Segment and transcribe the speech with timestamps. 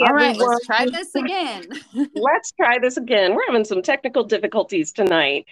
[0.00, 0.50] All right, everyone.
[0.52, 1.66] let's try this again.
[2.14, 3.34] let's try this again.
[3.34, 5.46] We're having some technical difficulties tonight.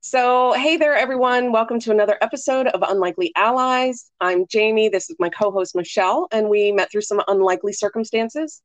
[0.00, 1.50] So, hey there, everyone.
[1.50, 4.10] Welcome to another episode of Unlikely Allies.
[4.20, 4.88] I'm Jamie.
[4.88, 8.62] This is my co host, Michelle, and we met through some unlikely circumstances.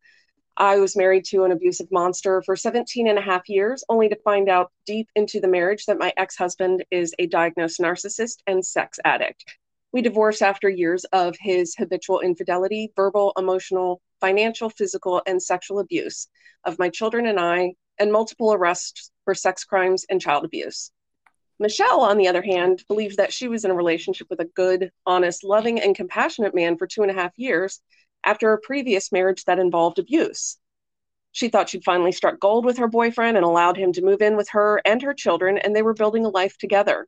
[0.58, 4.18] I was married to an abusive monster for 17 and a half years, only to
[4.24, 8.64] find out deep into the marriage that my ex husband is a diagnosed narcissist and
[8.64, 9.58] sex addict.
[9.92, 16.28] We divorced after years of his habitual infidelity, verbal, emotional, financial, physical, and sexual abuse
[16.64, 20.92] of my children and I, and multiple arrests for sex crimes and child abuse.
[21.60, 24.92] Michelle, on the other hand, believed that she was in a relationship with a good,
[25.06, 27.82] honest, loving, and compassionate man for two and a half years
[28.24, 30.58] after a previous marriage that involved abuse.
[31.32, 34.38] She thought she'd finally struck gold with her boyfriend and allowed him to move in
[34.38, 37.08] with her and her children, and they were building a life together.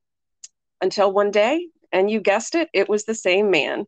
[0.81, 3.85] Until one day, and you guessed it, it was the same man.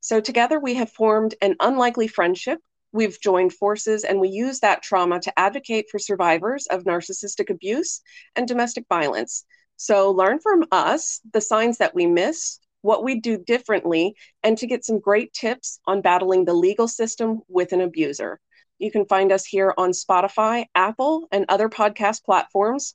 [0.00, 2.58] So together we have formed an unlikely friendship.
[2.92, 8.00] We've joined forces and we use that trauma to advocate for survivors of narcissistic abuse
[8.36, 9.44] and domestic violence.
[9.76, 14.66] So learn from us the signs that we miss, what we do differently, and to
[14.66, 18.38] get some great tips on battling the legal system with an abuser.
[18.78, 22.94] You can find us here on Spotify, Apple, and other podcast platforms,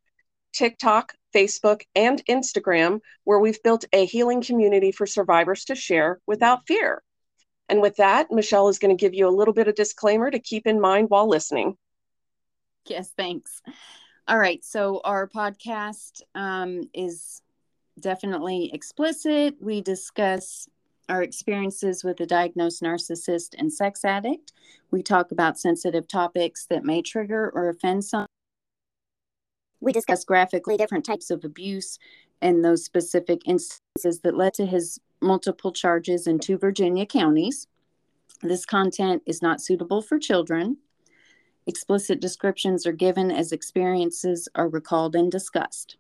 [0.54, 6.66] TikTok, Facebook, and Instagram, where we've built a healing community for survivors to share without
[6.68, 7.02] fear.
[7.68, 10.40] And with that, Michelle is going to give you a little bit of disclaimer to
[10.40, 11.78] keep in mind while listening.
[12.86, 13.62] Yes, thanks.
[14.28, 14.64] All right.
[14.64, 17.42] So, our podcast um, is
[18.00, 19.56] definitely explicit.
[19.60, 20.68] We discuss
[21.10, 24.54] our experiences with a diagnosed narcissist and sex addict.
[24.92, 28.28] We talk about sensitive topics that may trigger or offend some.
[29.82, 31.98] We discuss graphically different types of abuse
[32.42, 37.68] and those specific instances that led to his multiple charges in two Virginia counties.
[38.42, 40.78] This content is not suitable for children.
[41.68, 45.98] Explicit descriptions are given as experiences are recalled and discussed.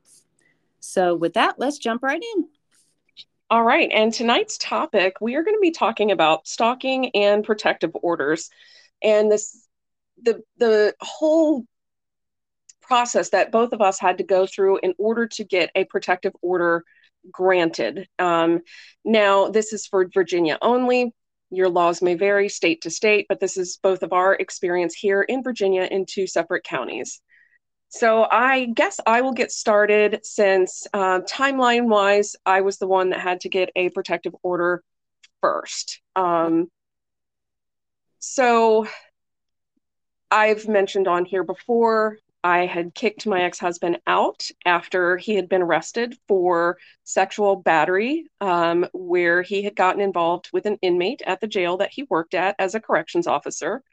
[0.79, 2.47] So, with that, let's jump right in.
[3.49, 3.89] All right.
[3.91, 8.49] And tonight's topic, we are going to be talking about stalking and protective orders.
[9.03, 9.67] And this,
[10.21, 11.65] the, the whole
[12.89, 16.33] process that both of us had to go through in order to get a protective
[16.41, 16.83] order
[17.31, 18.07] granted.
[18.17, 18.61] Um,
[19.05, 21.13] now, this is for Virginia only.
[21.51, 25.21] Your laws may vary state to state, but this is both of our experience here
[25.21, 27.21] in Virginia in two separate counties.
[27.89, 33.09] So I guess I will get started since uh, timeline wise, I was the one
[33.11, 34.83] that had to get a protective order
[35.41, 36.01] first.
[36.15, 36.69] Um,
[38.19, 38.87] so
[40.31, 45.49] I've mentioned on here before, I had kicked my ex husband out after he had
[45.49, 51.41] been arrested for sexual battery, um, where he had gotten involved with an inmate at
[51.41, 53.83] the jail that he worked at as a corrections officer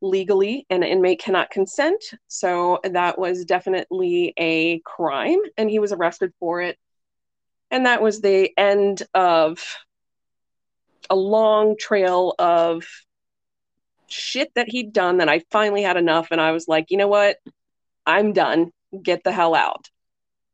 [0.00, 2.02] legally an inmate cannot consent.
[2.28, 6.78] So that was definitely a crime, and he was arrested for it.
[7.70, 9.62] And that was the end of
[11.10, 12.84] a long trail of
[14.08, 16.28] shit that he'd done that I finally had enough.
[16.30, 17.36] And I was like, you know what?
[18.06, 18.70] I'm done.
[19.02, 19.90] Get the hell out.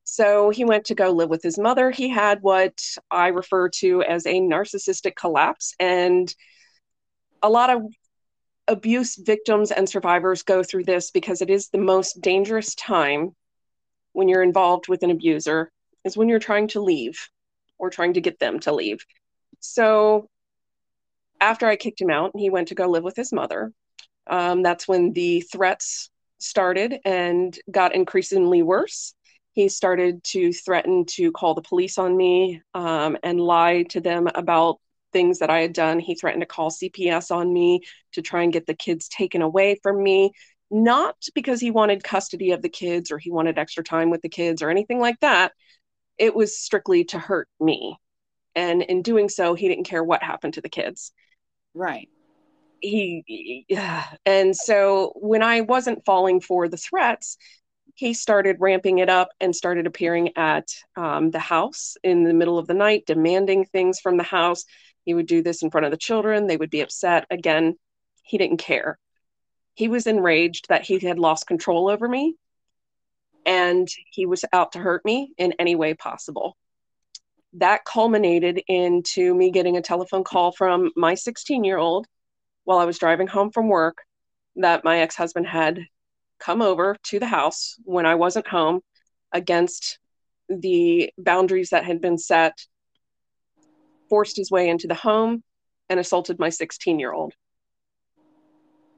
[0.04, 1.90] So he went to go live with his mother.
[1.90, 2.80] He had what
[3.10, 5.74] I refer to as a narcissistic collapse.
[5.78, 6.34] And
[7.42, 7.82] a lot of
[8.68, 13.34] abuse victims and survivors go through this because it is the most dangerous time
[14.12, 15.70] when you're involved with an abuser
[16.04, 17.28] is when you're trying to leave
[17.78, 19.04] or trying to get them to leave.
[19.60, 20.28] So
[21.42, 23.72] after I kicked him out, he went to go live with his mother.
[24.28, 26.08] Um, that's when the threats
[26.38, 29.12] started and got increasingly worse.
[29.52, 34.28] He started to threaten to call the police on me um, and lie to them
[34.32, 34.78] about
[35.12, 35.98] things that I had done.
[35.98, 37.81] He threatened to call CPS on me
[38.12, 40.31] to try and get the kids taken away from me,
[40.70, 44.28] not because he wanted custody of the kids or he wanted extra time with the
[44.28, 45.52] kids or anything like that.
[46.19, 47.98] It was strictly to hurt me.
[48.54, 51.12] And in doing so, he didn't care what happened to the kids.
[51.75, 52.09] Right.
[52.81, 54.05] He, yeah.
[54.26, 57.37] and so when I wasn't falling for the threats,
[57.94, 62.58] he started ramping it up and started appearing at um, the house in the middle
[62.58, 64.64] of the night, demanding things from the house,
[65.05, 66.46] he would do this in front of the children.
[66.46, 67.26] They would be upset.
[67.31, 67.76] Again,
[68.25, 68.99] he didn't care.
[69.75, 72.37] He was enraged that he had lost control over me
[73.44, 76.56] and he was out to hurt me in any way possible.
[77.54, 82.06] That culminated into me getting a telephone call from my 16 year old
[82.64, 83.99] while I was driving home from work
[84.56, 85.81] that my ex husband had
[86.38, 88.81] come over to the house when I wasn't home
[89.32, 89.99] against
[90.49, 92.66] the boundaries that had been set
[94.08, 95.43] forced his way into the home
[95.88, 97.34] and assaulted my 16 year old.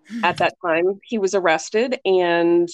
[0.09, 0.25] Hmm.
[0.25, 1.99] at that time, he was arrested.
[2.05, 2.69] And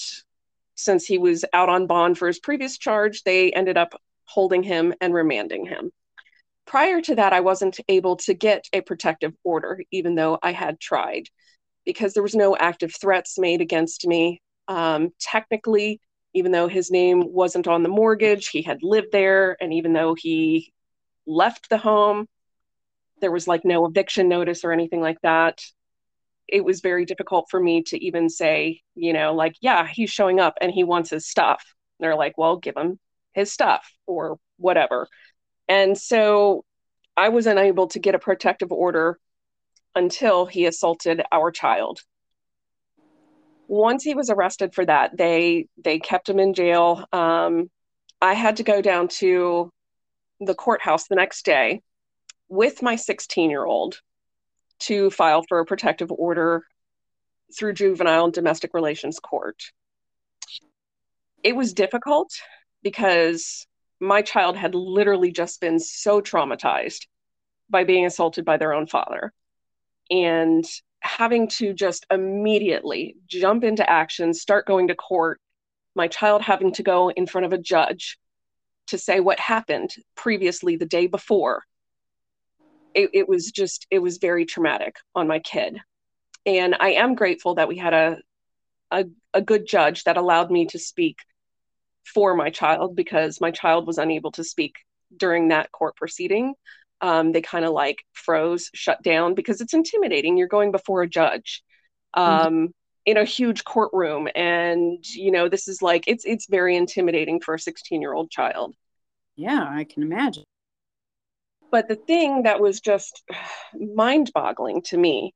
[0.75, 3.99] since he was out on bond for his previous charge, they ended up
[4.33, 5.91] holding him and remanding him.
[6.65, 10.79] Prior to that, I wasn't able to get a protective order, even though I had
[10.79, 11.27] tried,
[11.85, 14.41] because there was no active threats made against me.
[14.67, 15.99] Um, technically,
[16.33, 19.57] even though his name wasn't on the mortgage, he had lived there.
[19.59, 20.71] And even though he
[21.25, 22.27] left the home,
[23.19, 25.61] there was like no eviction notice or anything like that.
[26.47, 30.39] It was very difficult for me to even say, you know, like, yeah, he's showing
[30.39, 31.63] up and he wants his stuff.
[31.99, 32.99] They're like, well, give him
[33.33, 35.07] his stuff or whatever.
[35.67, 36.63] And so
[37.15, 39.19] I was unable to get a protective order
[39.95, 42.01] until he assaulted our child
[43.71, 47.05] once he was arrested for that, they they kept him in jail.
[47.13, 47.71] Um,
[48.21, 49.71] I had to go down to
[50.41, 51.81] the courthouse the next day
[52.49, 54.01] with my 16 year old
[54.79, 56.65] to file for a protective order
[57.57, 59.63] through juvenile and domestic relations court.
[61.41, 62.29] It was difficult
[62.83, 63.67] because
[63.99, 67.05] my child had literally just been so traumatized
[67.69, 69.31] by being assaulted by their own father.
[70.09, 70.65] And
[70.99, 75.39] having to just immediately jump into action, start going to court,
[75.95, 78.17] my child having to go in front of a judge
[78.87, 81.63] to say what happened previously the day before.
[82.93, 85.79] It, it was just, it was very traumatic on my kid.
[86.45, 88.17] And I am grateful that we had a,
[88.89, 91.17] a, a good judge that allowed me to speak
[92.03, 94.75] for my child because my child was unable to speak
[95.15, 96.55] during that court proceeding
[97.01, 100.37] um, they kind of like froze, shut down because it's intimidating.
[100.37, 101.63] You're going before a judge
[102.15, 102.47] mm-hmm.
[102.47, 102.65] um, mm-hmm.
[103.05, 107.55] in a huge courtroom, and you know this is like it's it's very intimidating for
[107.55, 108.75] a 16 year old child.
[109.35, 110.43] Yeah, I can imagine.
[111.71, 113.23] But the thing that was just
[113.73, 115.33] mind boggling to me,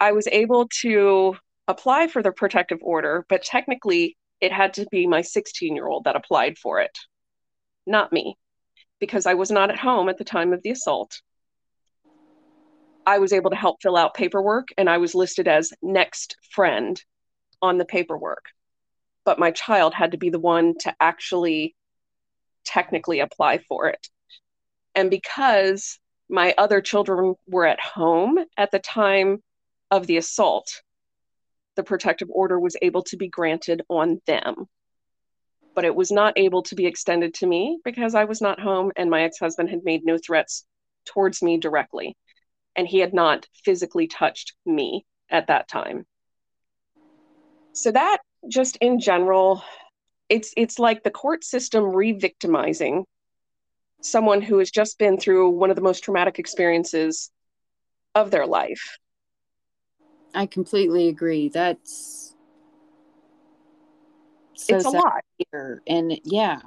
[0.00, 1.36] I was able to
[1.68, 6.04] apply for the protective order, but technically it had to be my 16 year old
[6.04, 6.98] that applied for it,
[7.86, 8.36] not me
[9.02, 11.22] because I was not at home at the time of the assault.
[13.04, 17.02] I was able to help fill out paperwork and I was listed as next friend
[17.60, 18.44] on the paperwork.
[19.24, 21.74] But my child had to be the one to actually
[22.64, 24.08] technically apply for it.
[24.94, 25.98] And because
[26.28, 29.42] my other children were at home at the time
[29.90, 30.80] of the assault,
[31.76, 34.68] the protective order was able to be granted on them
[35.74, 38.92] but it was not able to be extended to me because I was not home
[38.96, 40.64] and my ex husband had made no threats
[41.06, 42.16] towards me directly.
[42.76, 46.06] And he had not physically touched me at that time.
[47.72, 49.62] So that just in general,
[50.28, 53.04] it's it's like the court system re-victimizing
[54.00, 57.30] someone who has just been through one of the most traumatic experiences
[58.14, 58.98] of their life.
[60.34, 61.48] I completely agree.
[61.48, 62.22] That's
[64.54, 65.82] so it's a lot here.
[65.86, 66.60] and yeah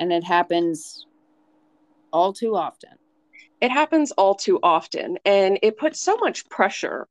[0.00, 1.06] and it happens
[2.12, 2.90] all too often
[3.60, 7.06] it happens all too often and it puts so much pressure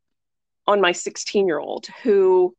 [0.68, 2.56] on my 16 year old who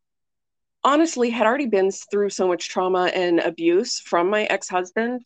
[0.82, 5.22] honestly had already been through so much trauma and abuse from my ex-husband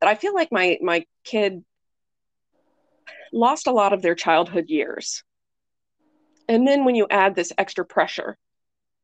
[0.00, 1.64] that i feel like my my kid
[3.32, 5.24] lost a lot of their childhood years
[6.48, 8.36] and then when you add this extra pressure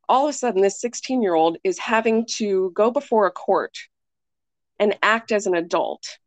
[0.09, 3.79] all of a sudden this 16 year old is having to go before a court
[4.79, 6.19] and act as an adult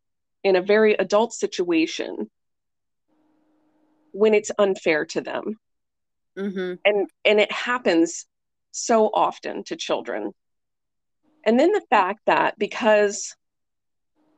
[0.43, 2.29] in a very adult situation
[4.11, 5.59] when it's unfair to them
[6.37, 6.73] mm-hmm.
[6.85, 8.25] and and it happens
[8.71, 10.31] so often to children
[11.45, 13.35] and then the fact that because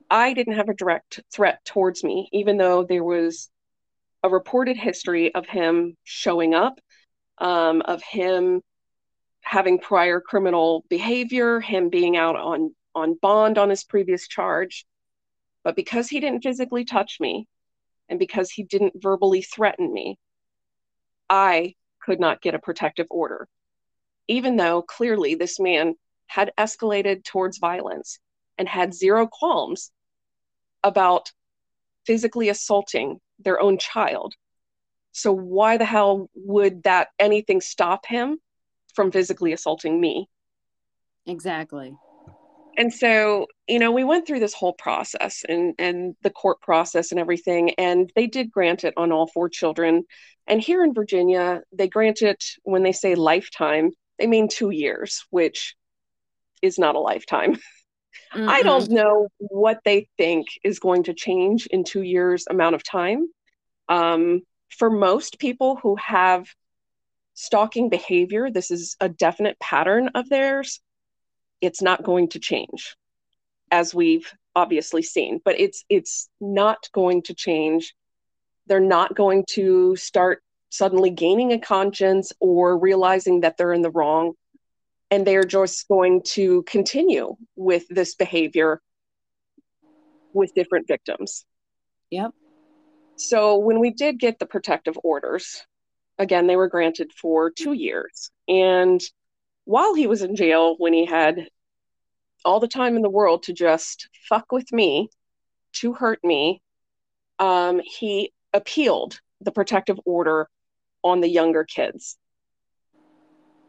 [0.09, 3.49] i didn't have a direct threat towards me even though there was
[4.23, 6.79] a reported history of him showing up
[7.37, 8.61] um, of him
[9.41, 14.85] having prior criminal behavior, him being out on, on bond on his previous charge.
[15.63, 17.47] But because he didn't physically touch me
[18.09, 20.19] and because he didn't verbally threaten me,
[21.29, 23.47] I could not get a protective order,
[24.27, 25.95] even though clearly this man
[26.27, 28.19] had escalated towards violence
[28.57, 29.91] and had zero qualms
[30.83, 31.31] about
[32.05, 34.35] physically assaulting their own child.
[35.11, 38.39] So, why the hell would that anything stop him
[38.93, 40.27] from physically assaulting me.
[41.25, 41.93] Exactly.
[42.77, 47.11] And so, you know, we went through this whole process and and the court process
[47.11, 50.03] and everything and they did grant it on all four children.
[50.47, 55.25] And here in Virginia, they grant it when they say lifetime, they mean 2 years,
[55.29, 55.75] which
[56.61, 57.57] is not a lifetime.
[58.33, 62.75] mm I don't know what they think is going to change in 2 years amount
[62.75, 63.27] of time.
[63.87, 66.47] Um, for most people who have
[67.33, 70.81] stalking behavior, this is a definite pattern of theirs,
[71.61, 72.95] it's not going to change
[73.71, 77.95] as we've obviously seen, but it's it's not going to change.
[78.67, 83.89] They're not going to start suddenly gaining a conscience or realizing that they're in the
[83.91, 84.33] wrong
[85.11, 88.81] and they're just going to continue with this behavior
[90.33, 91.45] with different victims.
[92.11, 92.31] Yep.
[93.15, 95.63] So when we did get the protective orders,
[96.17, 98.31] again, they were granted for two years.
[98.47, 99.01] And
[99.65, 101.47] while he was in jail, when he had
[102.45, 105.09] all the time in the world to just fuck with me,
[105.73, 106.61] to hurt me,
[107.39, 110.49] um, he appealed the protective order
[111.03, 112.17] on the younger kids.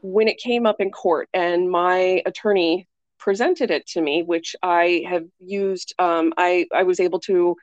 [0.02, 2.88] When it came up in court and my attorney
[3.19, 7.57] presented it to me, which I have used, um, I, I was able to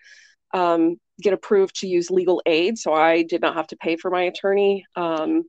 [0.54, 4.12] um, get approved to use legal aid, so I did not have to pay for
[4.12, 4.86] my attorney.
[4.96, 5.44] Um,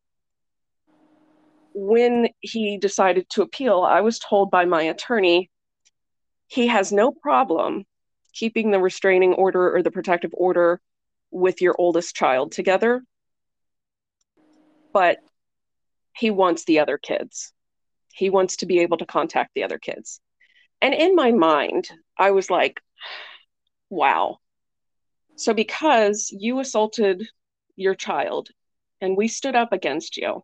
[1.75, 5.50] when he decided to appeal, I was told by my attorney
[6.47, 7.85] he has no problem
[8.33, 10.80] keeping the restraining order or the protective order
[11.30, 13.02] with your oldest child together,
[14.92, 15.18] but
[16.19, 17.53] he wants the other kids.
[18.13, 20.21] He wants to be able to contact the other kids.
[20.83, 22.81] And in my mind, I was like,
[23.89, 24.39] wow.
[25.37, 27.29] So, because you assaulted
[27.77, 28.49] your child
[29.01, 30.43] and we stood up against you,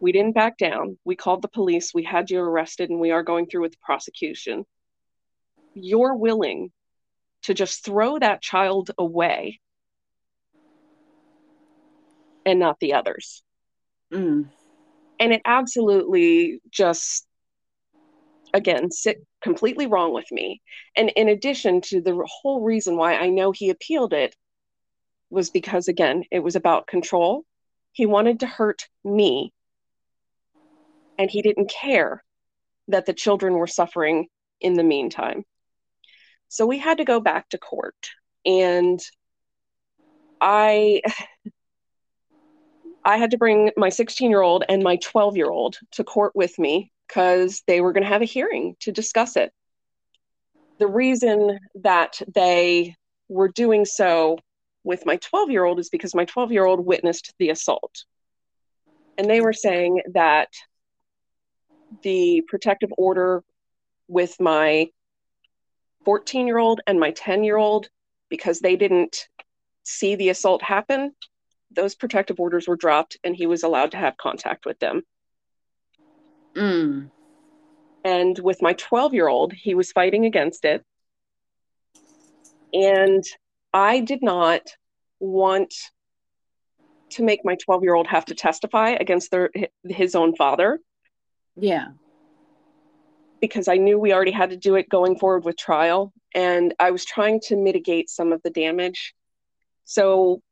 [0.00, 0.98] we didn't back down.
[1.04, 1.92] We called the police.
[1.92, 4.64] We had you arrested and we are going through with the prosecution.
[5.74, 6.72] You're willing
[7.42, 9.60] to just throw that child away
[12.46, 13.42] and not the others.
[14.12, 14.48] Mm.
[15.18, 17.26] And it absolutely just,
[18.52, 20.60] again, sit completely wrong with me.
[20.96, 24.34] And in addition to the whole reason why I know he appealed it
[25.30, 27.44] was because, again, it was about control.
[27.92, 29.52] He wanted to hurt me
[31.18, 32.22] and he didn't care
[32.88, 34.28] that the children were suffering
[34.60, 35.44] in the meantime.
[36.48, 37.96] So we had to go back to court.
[38.44, 39.00] And
[40.40, 41.02] I
[43.06, 46.32] I had to bring my 16 year old and my 12 year old to court
[46.34, 49.52] with me because they were going to have a hearing to discuss it.
[50.78, 52.96] The reason that they
[53.28, 54.38] were doing so
[54.82, 58.04] with my 12 year old is because my 12 year old witnessed the assault.
[59.16, 60.48] And they were saying that
[62.02, 63.44] the protective order
[64.08, 64.88] with my
[66.04, 67.88] 14 year old and my 10 year old
[68.28, 69.28] because they didn't
[69.84, 71.12] see the assault happen.
[71.70, 75.02] Those protective orders were dropped and he was allowed to have contact with them.
[76.54, 77.10] Mm.
[78.04, 80.84] And with my 12 year old, he was fighting against it.
[82.72, 83.24] And
[83.72, 84.62] I did not
[85.18, 85.74] want
[87.10, 89.50] to make my 12 year old have to testify against their,
[89.84, 90.80] his own father
[91.56, 91.88] yeah.
[93.40, 96.12] Because I knew we already had to do it going forward with trial.
[96.34, 99.14] And I was trying to mitigate some of the damage.
[99.84, 100.42] So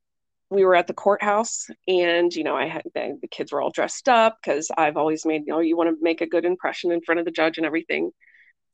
[0.50, 3.70] we were at the courthouse and, you know, I had the, the kids were all
[3.70, 6.92] dressed up because I've always made, you know, you want to make a good impression
[6.92, 8.10] in front of the judge and everything.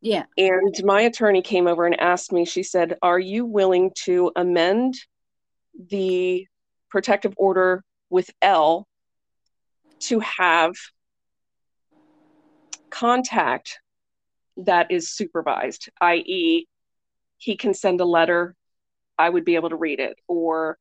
[0.01, 0.25] Yeah.
[0.37, 4.95] And my attorney came over and asked me, she said, Are you willing to amend
[5.91, 6.47] the
[6.89, 8.87] protective order with L
[10.01, 10.75] to have
[12.91, 13.79] contact
[14.57, 16.67] that is supervised, i.e.,
[17.39, 18.55] he can send a letter,
[19.17, 20.79] I would be able to read it, or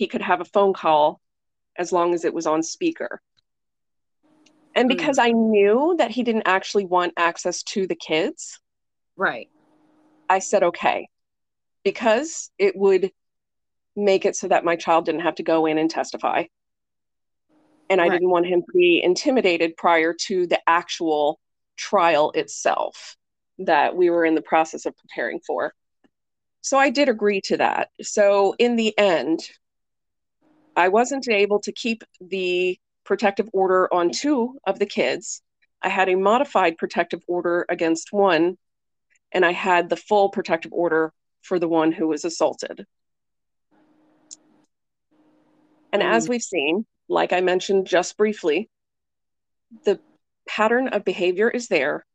[0.00, 1.20] he could have a phone call
[1.76, 3.20] as long as it was on speaker.
[4.74, 4.96] And hmm.
[4.96, 5.24] because mm.
[5.24, 8.58] I knew that he didn't actually want access to the kids,
[9.14, 9.50] right.
[10.26, 11.06] I said okay.
[11.84, 13.10] Because it would
[13.94, 16.44] make it so that my child didn't have to go in and testify
[17.90, 18.12] and I right.
[18.12, 21.38] didn't want him to be intimidated prior to the actual
[21.76, 23.16] trial itself
[23.58, 25.74] that we were in the process of preparing for.
[26.62, 27.88] So I did agree to that.
[28.00, 29.40] So in the end,
[30.80, 35.42] I wasn't able to keep the protective order on two of the kids.
[35.82, 38.56] I had a modified protective order against one,
[39.30, 42.86] and I had the full protective order for the one who was assaulted.
[45.92, 46.10] And mm.
[46.10, 48.70] as we've seen, like I mentioned just briefly,
[49.84, 50.00] the
[50.48, 52.06] pattern of behavior is there.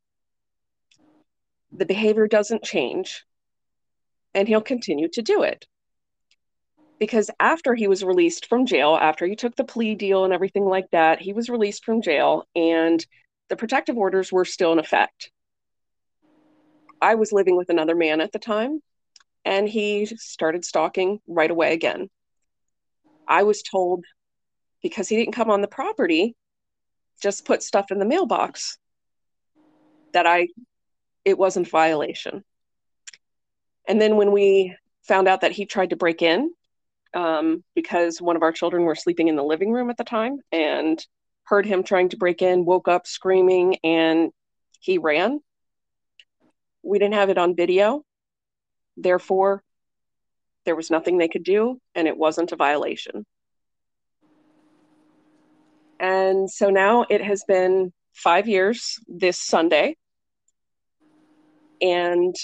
[1.72, 3.26] The behavior doesn't change,
[4.34, 5.68] and he'll continue to do it.
[7.00, 10.66] Because after he was released from jail, after he took the plea deal and everything
[10.66, 13.06] like that, he was released from jail, and
[13.50, 15.32] the protective orders were still in effect.
[17.02, 18.82] I was living with another man at the time,
[19.44, 22.10] and he started stalking right away again.
[23.28, 24.06] I was told
[24.82, 26.36] because he didn't come on the property,
[27.22, 28.78] just put stuff in the mailbox
[30.14, 30.48] that I
[31.26, 32.44] it wasn't violation.
[33.88, 36.52] And then when we found out that he tried to break in
[37.16, 40.38] um, because one of our children were sleeping in the living room at the time
[40.52, 41.04] and
[41.44, 44.32] heard him trying to break in, woke up screaming, and
[44.80, 45.40] he ran.
[46.84, 48.04] We didn't have it on video.
[48.98, 49.64] Therefore,
[50.66, 53.26] there was nothing they could do, and it wasn't a violation.
[56.00, 59.96] And so now it has been five years this Sunday.
[61.82, 62.36] And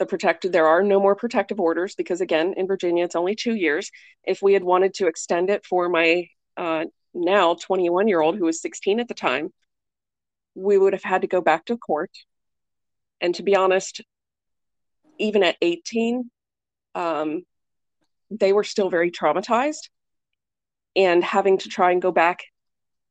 [0.00, 3.54] the protected, there are no more protective orders because, again, in Virginia, it's only two
[3.54, 3.90] years.
[4.24, 6.26] If we had wanted to extend it for my
[6.56, 9.52] uh, now 21 year old, who was 16 at the time,
[10.54, 12.10] we would have had to go back to court.
[13.20, 14.00] And to be honest,
[15.18, 16.30] even at 18,
[16.94, 17.42] um,
[18.30, 19.90] they were still very traumatized.
[20.96, 22.44] And having to try and go back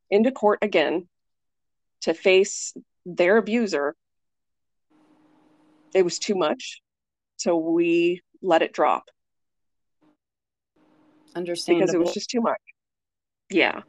[0.09, 1.07] into court again
[2.01, 2.73] to face
[3.05, 3.95] their abuser,
[5.93, 6.81] it was too much.
[7.37, 9.05] So we let it drop.
[11.35, 11.85] Understandable.
[11.85, 12.61] Because it was just too much.
[13.49, 13.81] Yeah.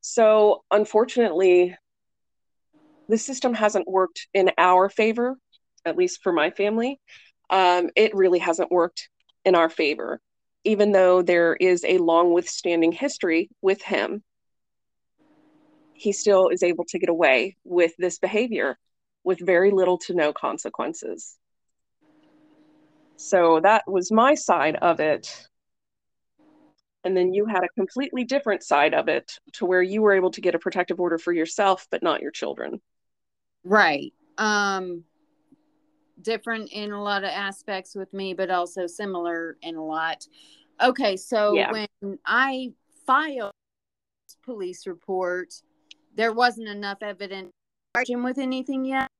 [0.00, 1.76] So unfortunately,
[3.08, 5.36] the system hasn't worked in our favor,
[5.84, 7.00] at least for my family.
[7.50, 9.08] Um, it really hasn't worked
[9.44, 10.20] in our favor,
[10.64, 14.22] even though there is a long withstanding history with him
[15.98, 18.78] he still is able to get away with this behavior
[19.28, 21.36] with very little to no consequences.
[23.16, 25.46] So that was my side of it.
[27.04, 30.30] And then you had a completely different side of it to where you were able
[30.30, 32.80] to get a protective order for yourself, but not your children.
[33.64, 34.14] Right.
[34.38, 35.04] Um,
[36.22, 40.26] different in a lot of aspects with me, but also similar in a lot.
[40.82, 41.18] Okay.
[41.18, 41.70] So yeah.
[41.70, 42.72] when I
[43.06, 43.52] filed
[44.42, 45.52] police report,
[46.14, 49.10] there wasn't enough evidence to charge him with anything yet.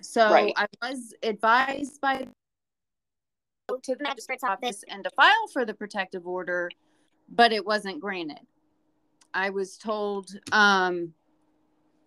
[0.00, 0.52] So right.
[0.56, 2.26] I was advised by
[3.82, 6.70] to the magistrate's office and to file for the protective order,
[7.28, 8.40] but it wasn't granted.
[9.32, 11.14] I was told, um,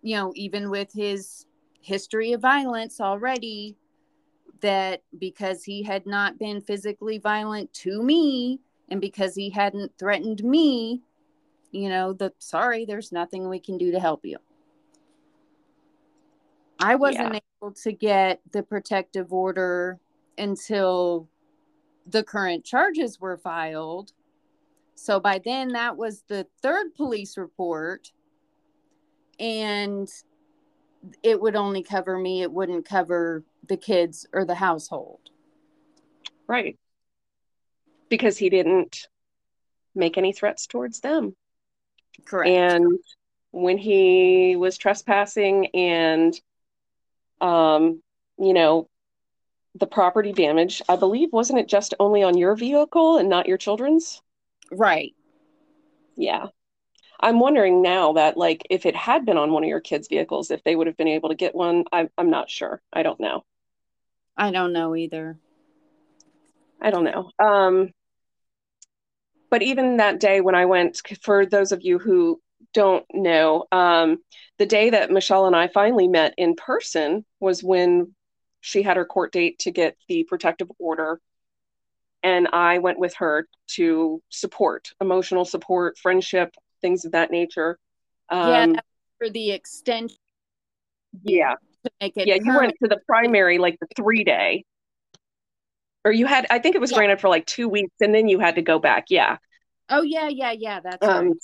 [0.02, 1.46] you know, even with his
[1.82, 3.78] history of violence already,
[4.60, 10.44] that because he had not been physically violent to me and because he hadn't threatened
[10.44, 11.02] me,
[11.72, 14.38] you know, the sorry, there's nothing we can do to help you.
[16.84, 17.40] I wasn't yeah.
[17.62, 20.00] able to get the protective order
[20.38, 21.30] until
[22.06, 24.12] the current charges were filed.
[24.96, 28.12] So by then, that was the third police report.
[29.40, 30.10] And
[31.22, 35.22] it would only cover me, it wouldn't cover the kids or the household.
[36.48, 36.78] Right.
[38.10, 39.08] Because he didn't
[39.96, 41.34] make any threats towards them.
[42.26, 42.50] Correct.
[42.50, 43.00] And
[43.52, 46.38] when he was trespassing and,
[47.44, 48.02] um,
[48.40, 48.90] you know,
[49.76, 53.58] the property damage, I believe, wasn't it just only on your vehicle and not your
[53.58, 54.22] children's?
[54.72, 55.14] Right.
[56.16, 56.48] Yeah.
[57.20, 60.52] I'm wondering now that, like, if it had been on one of your kids' vehicles,
[60.52, 61.84] if they would have been able to get one.
[61.92, 62.82] I'm, I'm not sure.
[62.92, 63.44] I don't know.
[64.38, 65.38] I don't know either.
[66.82, 67.32] I don't know.
[67.40, 67.92] Um,
[69.50, 72.42] but even that day when I went, for those of you who
[72.74, 74.18] don't know, um,
[74.58, 78.14] the day that Michelle and I finally met in person was when
[78.62, 81.20] she had her court date to get the protective order.
[82.22, 87.78] And I went with her to support, emotional support, friendship, things of that nature.
[88.30, 88.82] Um, yeah,
[89.18, 90.18] for the extension.
[91.22, 91.56] Yeah.
[92.00, 92.46] yeah, permanent.
[92.46, 94.64] you went to the primary like the three day
[96.06, 96.98] or you had i think it was yeah.
[96.98, 99.38] granted for like two weeks and then you had to go back yeah
[99.90, 101.38] oh yeah yeah yeah that's um right.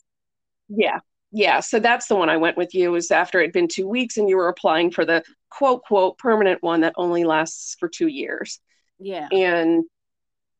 [0.70, 1.00] yeah
[1.32, 4.18] yeah so that's the one i went with you was after it'd been two weeks
[4.18, 8.08] and you were applying for the quote quote permanent one that only lasts for two
[8.08, 8.60] years.
[9.00, 9.28] Yeah.
[9.32, 9.86] And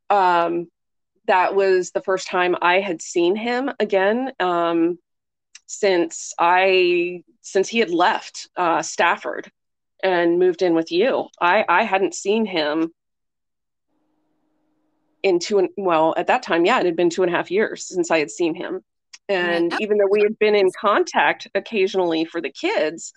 [0.10, 0.68] um
[1.28, 4.98] that was the first time i had seen him again um
[5.68, 9.52] since i since he had left uh stafford
[10.02, 11.28] and moved in with you.
[11.40, 12.92] I i hadn't seen him
[15.22, 17.52] in two and well at that time yeah it had been two and a half
[17.52, 18.82] years since i had seen him
[19.30, 19.78] and yeah.
[19.80, 23.14] even though we had been in contact occasionally for the kids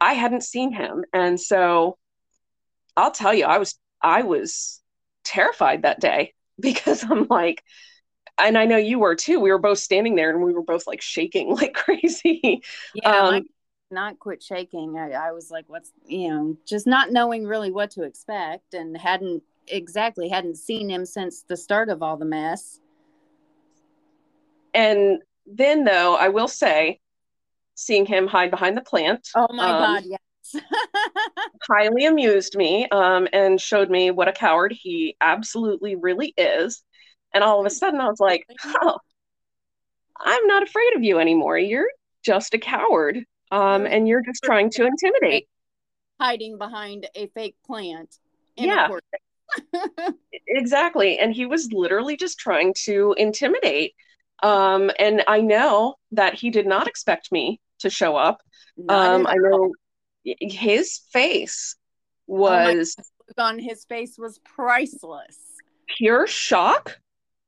[0.00, 1.04] i hadn't seen him.
[1.12, 1.98] And so
[2.96, 4.80] i'll tell you i was i was
[5.24, 7.62] terrified that day because i'm like
[8.38, 9.40] and i know you were too.
[9.40, 12.62] We were both standing there and we were both like shaking like crazy.
[12.94, 13.44] Yeah um,
[13.90, 14.98] not quit shaking.
[14.98, 18.96] I, I was like what's you know just not knowing really what to expect and
[18.96, 22.80] hadn't exactly hadn't seen him since the start of all the mess
[24.74, 27.00] and then though i will say
[27.74, 30.62] seeing him hide behind the plant oh my um, god yes.
[31.68, 36.82] highly amused me um, and showed me what a coward he absolutely really is.
[37.34, 38.46] And all of a sudden i was like
[38.82, 38.96] oh
[40.18, 41.58] i'm not afraid of you anymore.
[41.58, 41.90] You're
[42.24, 45.48] just a coward um, and you're just trying to intimidate.
[46.18, 48.18] Hiding behind a fake plant
[48.58, 48.88] yeah.
[50.46, 51.18] exactly.
[51.18, 53.94] And he was literally just trying to intimidate
[54.42, 58.40] um, and i know that he did not expect me to show up.
[58.88, 59.72] Um, i know
[60.24, 61.76] his face
[62.28, 65.38] oh was oh on his face was priceless.
[65.96, 66.98] Pure shock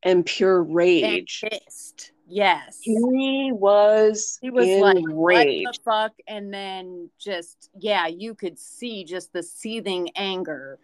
[0.03, 1.43] and pure rage.
[1.43, 2.13] and pissed.
[2.27, 2.79] Yes.
[2.83, 6.13] He was he was like what the fuck?
[6.29, 10.79] And then just yeah you could see just the seething anger.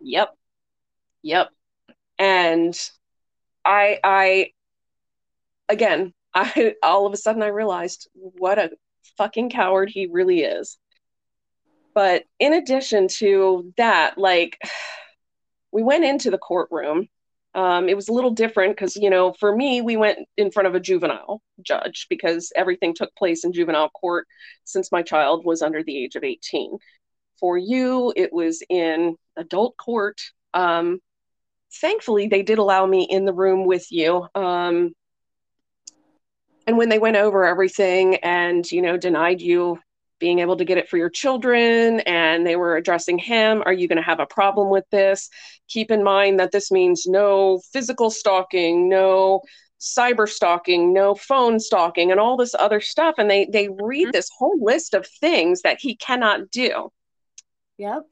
[0.00, 0.36] Yep.
[1.22, 1.50] Yep.
[2.18, 2.90] And
[3.64, 4.50] I I
[5.72, 8.70] again, I all of a sudden I realized what a
[9.18, 10.78] fucking coward he really is.
[11.94, 14.58] But in addition to that, like
[15.72, 17.08] we went into the courtroom.
[17.54, 20.68] Um, it was a little different because, you know, for me, we went in front
[20.68, 24.26] of a juvenile judge because everything took place in juvenile court
[24.64, 26.78] since my child was under the age of 18.
[27.38, 30.18] For you, it was in adult court.
[30.54, 31.00] Um,
[31.80, 34.94] thankfully they did allow me in the room with you um,
[36.66, 39.78] and when they went over everything and you know denied you
[40.18, 43.88] being able to get it for your children and they were addressing him are you
[43.88, 45.28] going to have a problem with this
[45.68, 49.40] keep in mind that this means no physical stalking no
[49.80, 54.10] cyber stalking no phone stalking and all this other stuff and they they read mm-hmm.
[54.12, 56.88] this whole list of things that he cannot do
[57.78, 58.02] yep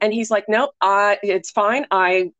[0.00, 2.30] and he's like nope i it's fine i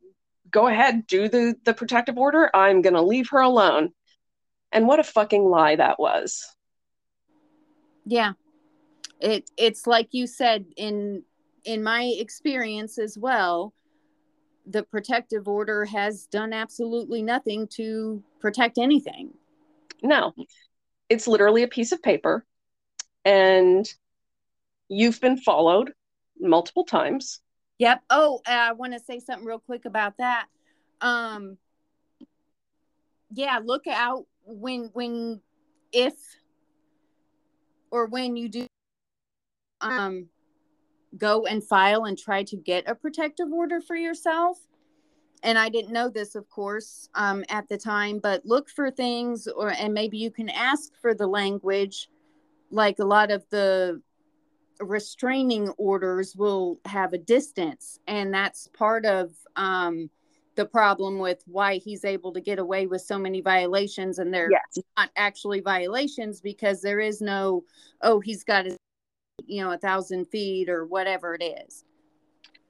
[0.51, 2.51] go ahead, do the the protective order.
[2.55, 3.93] I'm going to leave her alone.
[4.73, 6.45] And what a fucking lie that was.
[8.05, 8.33] Yeah.
[9.21, 11.23] It it's like you said in
[11.65, 13.75] in my experience as well,
[14.67, 19.31] the protective order has done absolutely nothing to protect anything.
[20.03, 20.35] No.
[21.09, 22.45] It's literally a piece of paper
[23.25, 23.89] and
[24.89, 25.93] you've been followed
[26.39, 27.41] multiple times
[27.79, 28.03] Yep.
[28.11, 30.47] Oh, I want to say something real quick about that.
[31.01, 31.59] Um,
[33.33, 35.41] yeah, look out when when
[35.93, 36.15] if
[37.91, 38.67] or when you do
[39.81, 40.27] um
[41.17, 44.59] go and file and try to get a protective order for yourself
[45.43, 49.47] and i didn't know this of course um, at the time but look for things
[49.47, 52.09] or and maybe you can ask for the language
[52.71, 54.01] like a lot of the
[54.81, 60.09] restraining orders will have a distance and that's part of um,
[60.59, 64.51] the problem with why he's able to get away with so many violations and they're
[64.51, 64.85] yes.
[64.97, 67.63] not actually violations because there is no
[68.03, 68.77] oh he's got his
[69.47, 71.85] you know a thousand feet or whatever it is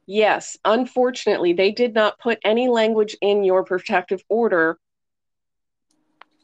[0.07, 4.79] yes unfortunately they did not put any language in your protective order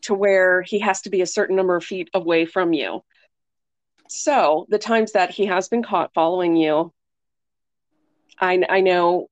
[0.00, 3.02] to where he has to be a certain number of feet away from you
[4.09, 6.92] so the times that he has been caught following you,
[8.38, 9.28] I, I know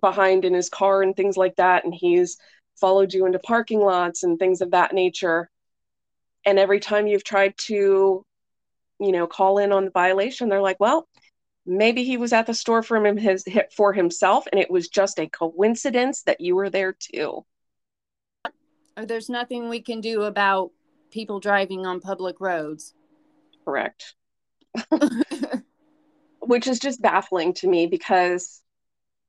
[0.00, 2.38] behind in his car and things like that, and he's
[2.80, 5.50] followed you into parking lots and things of that nature.
[6.44, 8.24] And every time you've tried to,
[9.00, 11.08] you know, call in on the violation, they're like, well,
[11.66, 13.44] maybe he was at the store for him his
[13.74, 17.44] for himself, and it was just a coincidence that you were there too.
[18.96, 20.70] There's nothing we can do about
[21.10, 22.94] people driving on public roads
[23.64, 24.14] correct.
[26.40, 28.60] Which is just baffling to me because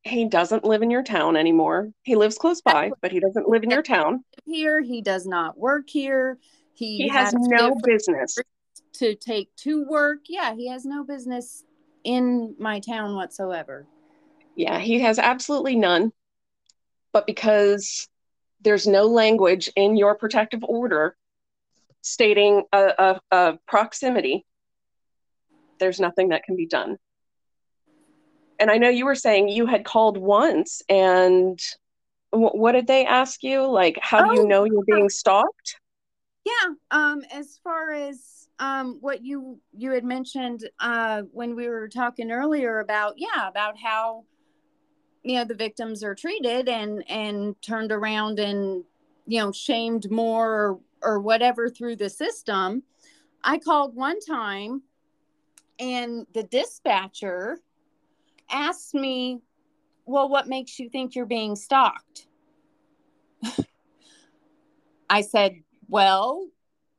[0.05, 1.91] he doesn't live in your town anymore.
[2.03, 4.23] He lives close by, but he doesn't live in your town.
[4.45, 6.37] Here, he does not work here.
[6.75, 8.37] He, he has, has no business
[8.93, 10.19] to take to work.
[10.29, 11.63] Yeah, he has no business
[12.03, 13.87] in my town whatsoever.
[14.55, 16.13] Yeah, he has absolutely none.
[17.11, 18.07] But because
[18.61, 21.15] there's no language in your protective order
[22.01, 24.45] stating a, a, a proximity,
[25.79, 26.97] there's nothing that can be done.
[28.59, 31.59] And I know you were saying you had called once, and
[32.31, 33.65] w- what did they ask you?
[33.65, 35.77] Like, how do you oh, know you're being stalked?
[36.45, 36.73] Yeah.
[36.91, 42.31] Um, as far as um, what you you had mentioned uh, when we were talking
[42.31, 44.23] earlier about, yeah, about how
[45.23, 48.83] you know the victims are treated and and turned around and
[49.25, 52.83] you know shamed more or, or whatever through the system.
[53.43, 54.83] I called one time
[55.79, 57.59] and the dispatcher
[58.49, 59.41] asked me,
[60.05, 62.27] Well, what makes you think you're being stalked?
[65.09, 66.47] I said, Well,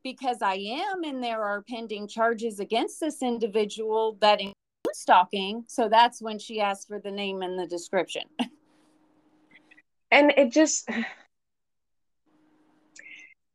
[0.02, 4.54] because I am and there are pending charges against this individual that include
[4.92, 5.64] stalking.
[5.66, 8.22] So that's when she asked for the name and the description.
[10.10, 10.88] and it just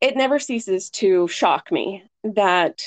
[0.00, 2.82] it never ceases to shock me that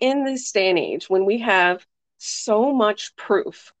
[0.00, 1.86] in this day and age when we have
[2.18, 3.72] so much proof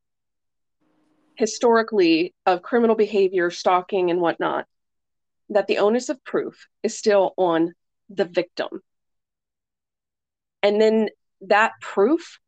[1.34, 4.66] historically of criminal behavior stalking and whatnot
[5.50, 7.74] that the onus of proof is still on
[8.08, 8.80] the victim
[10.62, 11.08] and then
[11.42, 12.38] that proof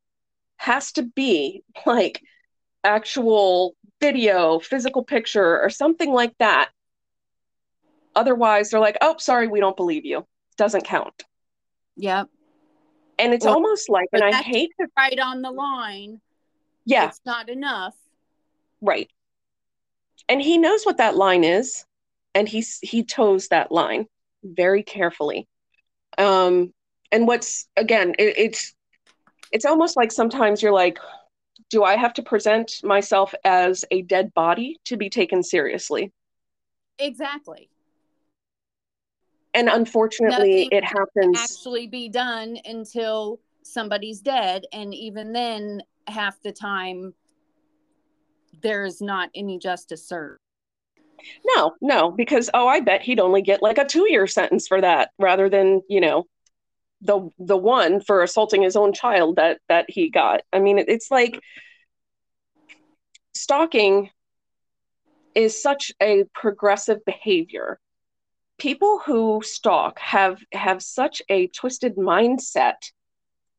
[0.57, 2.21] has to be like
[2.85, 6.71] actual video, physical picture, or something like that.
[8.15, 10.27] Otherwise, they're like, oh, sorry, we don't believe you.
[10.57, 11.25] Doesn't count.
[11.97, 12.29] Yep.
[13.21, 14.87] And it's well, almost like, and I hate to.
[14.97, 16.21] Right on the line.
[16.87, 17.09] Yeah.
[17.09, 17.95] It's not enough.
[18.81, 19.11] Right.
[20.29, 21.85] And he knows what that line is,
[22.35, 24.07] and he's he toes that line
[24.43, 25.47] very carefully.
[26.19, 26.73] Um,
[27.13, 28.75] and what's again, it, it's
[29.53, 30.99] it's almost like sometimes you're like,
[31.71, 36.13] do I have to present myself as a dead body to be taken seriously?
[36.99, 37.70] Exactly.
[39.55, 41.39] And unfortunately, Nothing it happens.
[41.39, 47.15] Actually, be done until somebody's dead, and even then, half the time,
[48.63, 50.39] there's not any justice served.
[51.57, 55.11] No, no, because oh, I bet he'd only get like a two-year sentence for that,
[55.19, 56.27] rather than you know
[57.03, 60.43] the the one for assaulting his own child that that he got.
[60.53, 61.41] I mean, it's like
[63.35, 64.11] stalking
[65.35, 67.79] is such a progressive behavior.
[68.61, 72.93] People who stalk have have such a twisted mindset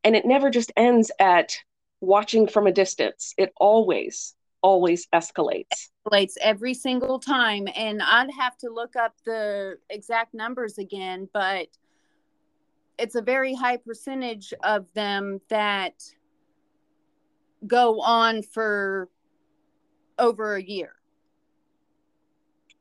[0.04, 1.56] and it never just ends at
[2.02, 3.34] watching from a distance.
[3.36, 5.90] It always always escalates.
[6.06, 11.68] Escalates every single time and I'd have to look up the exact numbers again, but
[13.00, 15.96] it's a very high percentage of them that
[17.66, 19.10] go on for
[20.20, 20.94] over a year.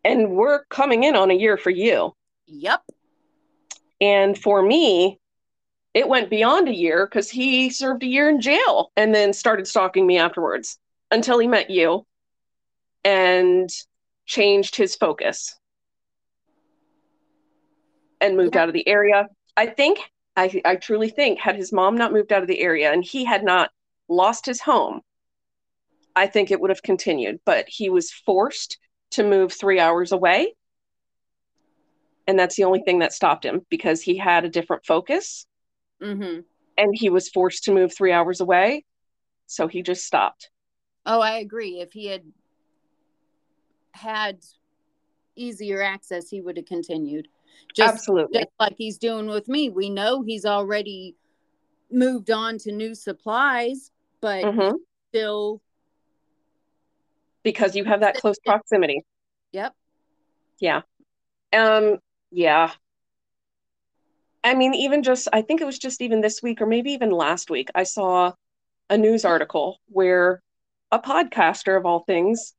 [0.05, 2.15] And we're coming in on a year for you.
[2.47, 2.83] Yep.
[4.01, 5.19] And for me,
[5.93, 9.67] it went beyond a year because he served a year in jail and then started
[9.67, 10.79] stalking me afterwards
[11.11, 12.07] until he met you
[13.05, 13.69] and
[14.25, 15.59] changed his focus
[18.21, 19.27] and moved out of the area
[19.61, 19.99] I think,
[20.37, 23.25] I, I truly think, had his mom not moved out of the area and he
[23.25, 23.71] had not
[24.09, 25.03] lost his home,
[26.17, 27.41] I think it would have continued.
[27.45, 28.79] But he was forced
[29.12, 30.55] to move three hours away.
[32.27, 35.46] And that's the only thing that stopped him because he had a different focus.
[36.03, 36.40] Mm-hmm.
[36.79, 38.85] And he was forced to move three hours away.
[39.46, 40.51] So he just stopped.
[41.05, 41.81] Oh, I agree.
[41.81, 42.23] If he had
[43.92, 44.38] had
[45.35, 47.27] easier access, he would have continued.
[47.75, 48.40] Just, Absolutely.
[48.40, 49.68] Just like he's doing with me.
[49.68, 51.16] We know he's already
[51.90, 54.77] moved on to new supplies, but mm-hmm.
[55.09, 55.61] still.
[57.42, 59.03] Because you have that close proximity.
[59.53, 59.74] Yep.
[60.61, 60.83] Yeah.
[61.53, 61.98] Um,
[62.31, 62.72] yeah.
[64.42, 67.11] I mean, even just, I think it was just even this week or maybe even
[67.11, 68.33] last week, I saw
[68.88, 70.42] a news article where
[70.90, 72.55] a podcaster of all things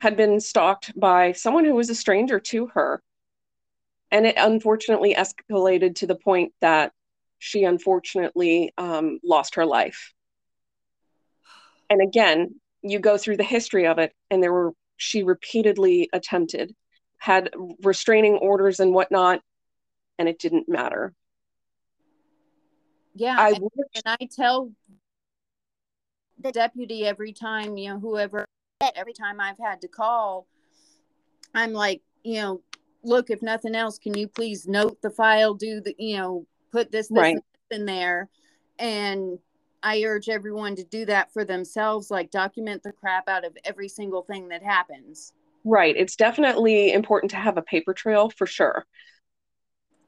[0.00, 3.02] had been stalked by someone who was a stranger to her
[4.10, 6.92] and it unfortunately escalated to the point that
[7.38, 10.12] she unfortunately um, lost her life.
[11.90, 16.74] And again, you go through the history of it, and there were she repeatedly attempted,
[17.18, 17.50] had
[17.82, 19.40] restraining orders and whatnot,
[20.18, 21.12] and it didn't matter.
[23.14, 24.72] Yeah, I and, and I tell
[26.38, 28.44] the deputy every time, you know, whoever,
[28.94, 30.46] every time I've had to call,
[31.54, 32.62] I'm like, you know,
[33.02, 36.90] look, if nothing else, can you please note the file, do the, you know, put
[36.90, 37.36] this, this, right.
[37.36, 38.28] this in there.
[38.78, 39.38] And
[39.84, 43.88] I urge everyone to do that for themselves, like document the crap out of every
[43.88, 45.34] single thing that happens.
[45.62, 45.94] Right.
[45.94, 48.86] It's definitely important to have a paper trail for sure.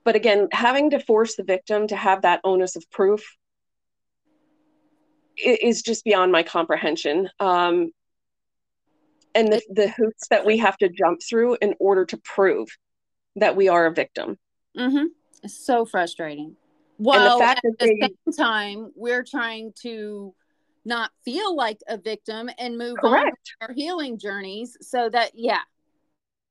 [0.03, 3.23] But again, having to force the victim to have that onus of proof
[5.37, 7.29] is just beyond my comprehension.
[7.39, 7.91] Um,
[9.35, 12.69] and the, the hoops that we have to jump through in order to prove
[13.37, 14.39] that we are a victim.
[14.79, 15.07] Mm-hmm.
[15.43, 16.57] It's so frustrating.
[16.99, 17.99] Well, at the they...
[18.01, 20.35] same time, we're trying to
[20.85, 23.57] not feel like a victim and move Correct.
[23.61, 25.61] on our healing journeys so that yeah.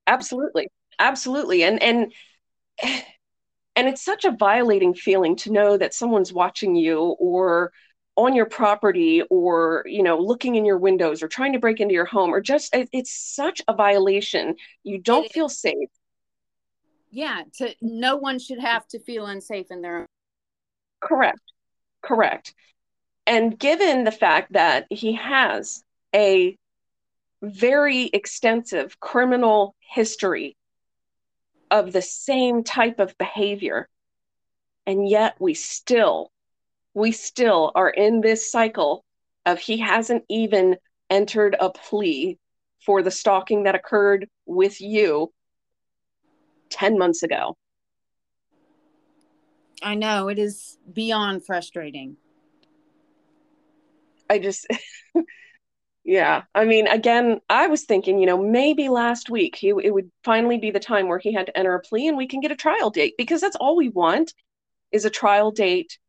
[0.07, 0.67] Absolutely.
[0.99, 1.63] Absolutely.
[1.63, 2.13] And and
[3.75, 7.71] and it's such a violating feeling to know that someone's watching you or
[8.17, 11.93] on your property or you know looking in your windows or trying to break into
[11.93, 14.55] your home or just it's such a violation.
[14.83, 15.89] You don't feel safe.
[17.09, 20.07] Yeah, to no one should have to feel unsafe in their
[21.05, 21.39] Correct.
[22.01, 22.53] Correct.
[23.27, 26.57] And given the fact that he has a
[27.41, 30.57] very extensive criminal history
[31.69, 33.87] of the same type of behavior,
[34.85, 36.31] and yet we still,
[36.93, 39.03] we still are in this cycle
[39.45, 40.77] of he hasn't even
[41.09, 42.37] entered a plea
[42.83, 45.31] for the stalking that occurred with you
[46.69, 47.55] 10 months ago.
[49.85, 52.17] I know it is beyond frustrating.
[54.27, 54.65] I just,
[56.03, 56.41] yeah.
[56.55, 60.57] I mean, again, I was thinking, you know, maybe last week he, it would finally
[60.57, 62.55] be the time where he had to enter a plea and we can get a
[62.55, 64.33] trial date because that's all we want
[64.91, 65.99] is a trial date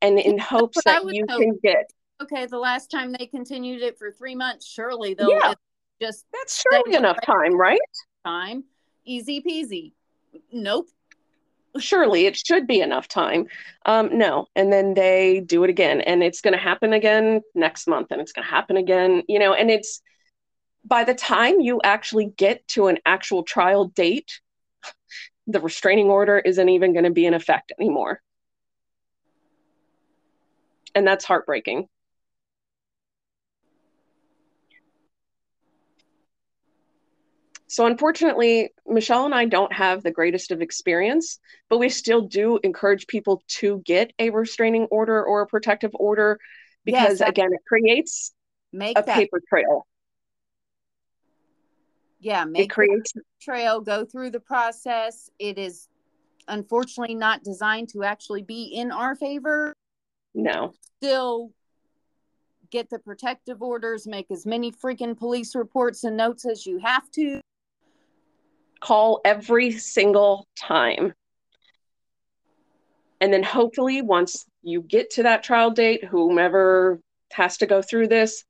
[0.00, 1.40] and in hopes that you hope.
[1.40, 1.90] can get.
[2.22, 5.54] Okay, the last time they continued it for three months, surely they'll yeah.
[6.00, 6.26] just.
[6.32, 7.80] That's surely enough time, right?
[8.24, 8.62] Time.
[9.04, 9.94] Easy peasy.
[10.52, 10.86] Nope
[11.78, 13.46] surely it should be enough time.
[13.86, 14.46] Um, no.
[14.56, 16.00] And then they do it again.
[16.00, 18.08] And it's going to happen again next month.
[18.10, 20.02] And it's going to happen again, you know, and it's
[20.84, 24.40] by the time you actually get to an actual trial date,
[25.46, 28.20] the restraining order isn't even going to be in effect anymore.
[30.94, 31.88] And that's heartbreaking.
[37.70, 42.58] So, unfortunately, Michelle and I don't have the greatest of experience, but we still do
[42.64, 46.40] encourage people to get a restraining order or a protective order
[46.84, 48.34] because, yes, again, it creates
[48.72, 49.86] make a that, paper trail.
[52.18, 55.30] Yeah, make it creates trail, go through the process.
[55.38, 55.86] It is
[56.48, 59.72] unfortunately not designed to actually be in our favor.
[60.34, 60.72] No.
[60.96, 61.52] Still
[62.72, 67.08] get the protective orders, make as many freaking police reports and notes as you have
[67.12, 67.40] to
[68.80, 71.14] call every single time.
[73.20, 77.00] And then hopefully, once you get to that trial date, whomever
[77.32, 78.44] has to go through this,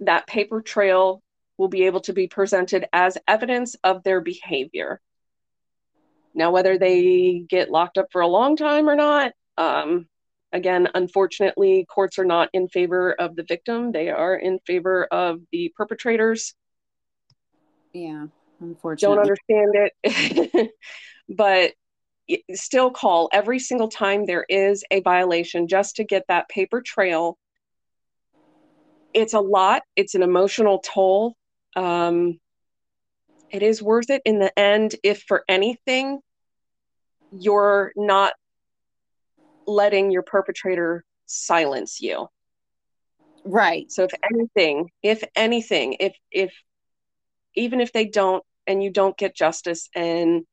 [0.00, 1.22] that paper trail
[1.58, 5.00] will be able to be presented as evidence of their behavior.
[6.34, 10.08] Now, whether they get locked up for a long time or not, um,
[10.52, 15.40] again, unfortunately, courts are not in favor of the victim, they are in favor of
[15.52, 16.54] the perpetrators.
[17.92, 18.26] Yeah
[18.64, 19.16] unfortunately.
[19.16, 19.90] Don't understand
[20.54, 20.70] it.
[21.28, 21.72] but
[22.54, 27.38] still call every single time there is a violation just to get that paper trail.
[29.12, 31.34] It's a lot, it's an emotional toll.
[31.76, 32.40] Um,
[33.50, 36.20] it is worth it in the end if, for anything,
[37.30, 38.32] you're not
[39.66, 42.28] letting your perpetrator silence you.
[43.44, 43.90] Right.
[43.92, 46.52] So if anything, if anything, if if
[47.54, 50.44] even if they don't and you don't get justice and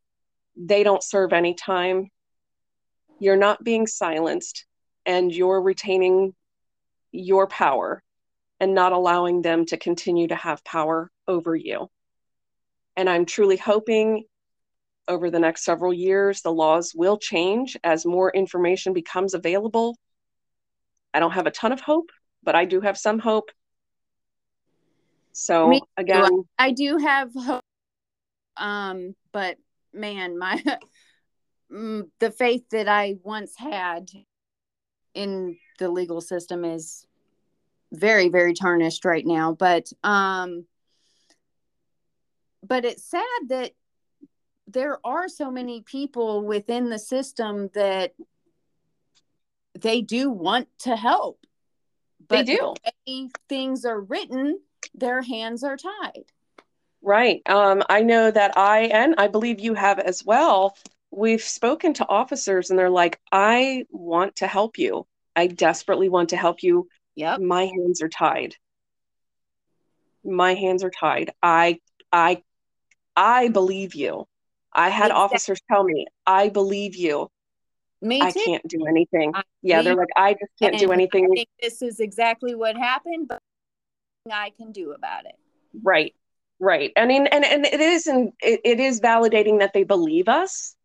[0.55, 2.09] they don't serve any time,
[3.19, 4.65] you're not being silenced
[5.05, 6.33] and you're retaining
[7.11, 8.01] your power
[8.59, 11.89] and not allowing them to continue to have power over you.
[12.95, 14.25] And I'm truly hoping
[15.07, 19.97] over the next several years the laws will change as more information becomes available.
[21.13, 22.11] I don't have a ton of hope,
[22.43, 23.49] but I do have some hope.
[25.33, 27.63] So, again, I do have hope
[28.57, 29.57] um, but
[29.93, 30.61] man, my
[31.71, 34.09] mm, the faith that I once had
[35.13, 37.05] in the legal system is
[37.91, 40.65] very very tarnished right now but um
[42.63, 43.71] but it's sad that
[44.67, 48.13] there are so many people within the system that
[49.77, 51.45] they do want to help
[52.29, 52.73] but they do.
[53.03, 54.59] the things are written
[54.93, 56.23] their hands are tied
[57.03, 57.41] Right.
[57.47, 60.75] Um, I know that I, and I believe you have as well,
[61.09, 65.07] we've spoken to officers and they're like, I want to help you.
[65.35, 66.87] I desperately want to help you.
[67.15, 67.41] Yep.
[67.41, 68.55] My hands are tied.
[70.23, 71.31] My hands are tied.
[71.41, 71.79] I,
[72.11, 72.43] I,
[73.15, 74.27] I believe you.
[74.73, 75.23] I had exactly.
[75.23, 77.29] officers tell me, I believe you.
[78.01, 79.31] Me I can't do anything.
[79.35, 81.25] I yeah, they're like, I just can't do anything.
[81.25, 83.39] I think this is exactly what happened, but
[84.31, 85.35] I can do about it.
[85.83, 86.15] Right.
[86.61, 86.91] Right.
[86.95, 90.75] I mean, and, and it is and it, it is validating that they believe us.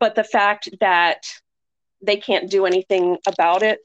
[0.00, 1.24] But the fact that
[2.02, 3.80] they can't do anything about it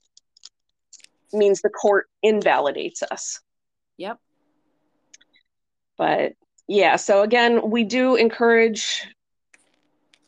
[1.33, 3.41] means the court invalidates us.
[3.97, 4.17] Yep.
[5.97, 6.33] But
[6.69, 9.05] yeah, so again, we do encourage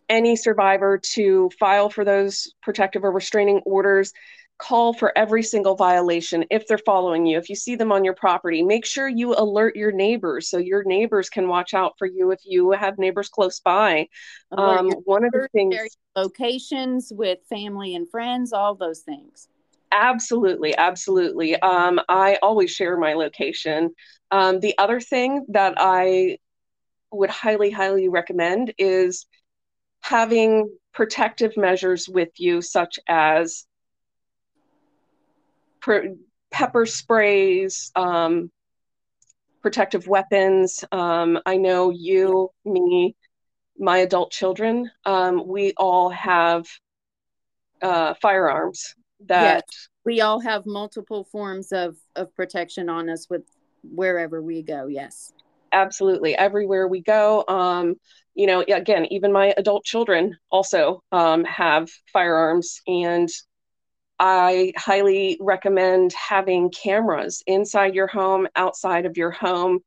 [0.10, 4.12] any survivor to file for those protective or restraining orders.
[4.62, 7.38] Call for every single violation if they're following you.
[7.38, 10.84] If you see them on your property, make sure you alert your neighbors so your
[10.84, 14.08] neighbors can watch out for you if you have neighbors close by.
[14.52, 19.48] Um, one of the things locations with family and friends, all those things.
[19.92, 21.56] Absolutely, absolutely.
[21.58, 23.90] Um, I always share my location.
[24.30, 26.38] Um, the other thing that I
[27.12, 29.26] would highly, highly recommend is
[30.02, 33.66] having protective measures with you, such as
[36.52, 38.52] pepper sprays, um,
[39.62, 40.84] protective weapons.
[40.92, 43.16] Um, I know you, me,
[43.78, 46.66] my adult children, um, we all have
[47.82, 48.96] uh, firearms
[49.28, 53.44] that yes, we all have multiple forms of, of protection on us with
[53.84, 54.88] wherever we go.
[54.88, 55.34] Yes.
[55.74, 56.36] Absolutely.
[56.36, 57.46] Everywhere we go.
[57.48, 57.96] Um,
[58.36, 63.30] you know, again, even my adult children also um, have firearms and
[64.22, 69.80] I highly recommend having cameras inside your home, outside of your home.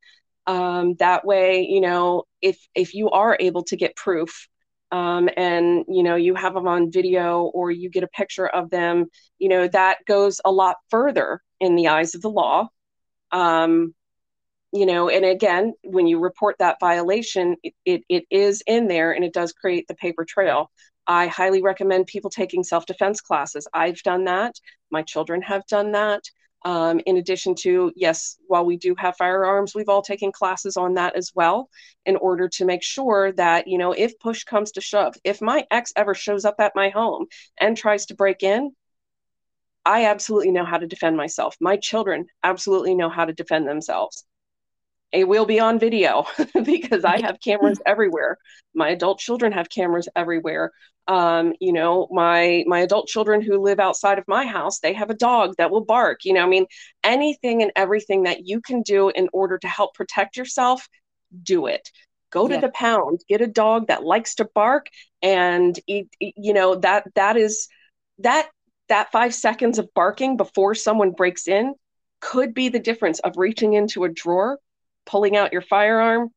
[0.45, 4.49] Um, that way, you know, if if you are able to get proof
[4.91, 8.69] um, and you know you have them on video or you get a picture of
[8.69, 9.05] them,
[9.39, 12.67] you know that goes a lot further in the eyes of the law.
[13.31, 13.95] Um,
[14.73, 19.13] you know, and again, when you report that violation, it, it, it is in there
[19.13, 20.69] and it does create the paper trail.
[21.07, 23.67] I highly recommend people taking self defense classes.
[23.73, 24.55] I've done that.
[24.91, 26.23] My children have done that.
[26.63, 30.95] Um, in addition to, yes, while we do have firearms, we've all taken classes on
[30.95, 31.69] that as well
[32.07, 35.67] in order to make sure that, you know, if push comes to shove, if my
[35.69, 37.27] ex ever shows up at my home
[37.59, 38.71] and tries to break in,
[39.85, 41.55] I absolutely know how to defend myself.
[41.61, 44.25] My children absolutely know how to defend themselves
[45.15, 46.25] it will be on video
[46.65, 48.37] because I have cameras everywhere.
[48.73, 50.71] My adult children have cameras everywhere.
[51.07, 55.09] Um, you know, my my adult children who live outside of my house, they have
[55.09, 56.25] a dog that will bark.
[56.25, 56.65] You know, I mean,
[57.03, 60.87] anything and everything that you can do in order to help protect yourself,
[61.43, 61.89] do it.
[62.31, 62.61] Go to yeah.
[62.61, 64.87] the pound, get a dog that likes to bark,
[65.21, 67.67] and eat, you know that that is
[68.19, 68.49] that
[68.89, 71.75] that five seconds of barking before someone breaks in
[72.19, 74.59] could be the difference of reaching into a drawer
[75.05, 76.29] pulling out your firearm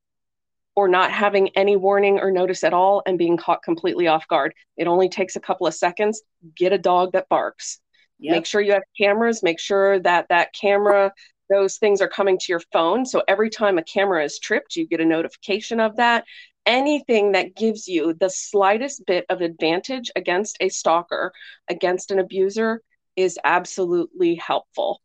[0.79, 4.55] or not having any warning or notice at all and being caught completely off guard.
[4.77, 6.23] It only takes a couple of seconds.
[6.55, 7.81] Get a dog that barks.
[8.21, 8.33] Yep.
[8.33, 9.43] Make sure you have cameras.
[9.43, 11.13] Make sure that that camera,
[11.51, 13.05] those things are coming to your phone.
[13.07, 16.25] So every time a camera is tripped, you get a notification of that.
[16.65, 21.33] Anything that gives you the slightest bit of advantage against a stalker,
[21.69, 22.83] against an abuser,
[23.17, 25.01] is absolutely helpful.